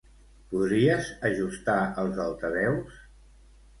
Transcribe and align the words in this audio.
Podries 0.53 1.11
ajustar 1.29 1.77
els 2.05 2.23
altaveus? 2.27 2.99